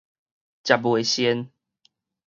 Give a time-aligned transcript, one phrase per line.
[0.63, 1.49] 食袂倦